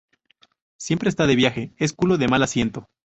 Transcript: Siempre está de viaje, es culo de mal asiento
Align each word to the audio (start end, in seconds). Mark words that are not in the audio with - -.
Siempre 0.77 1.09
está 1.09 1.27
de 1.27 1.35
viaje, 1.35 1.75
es 1.77 1.93
culo 1.93 2.17
de 2.17 2.27
mal 2.27 2.41
asiento 2.41 2.89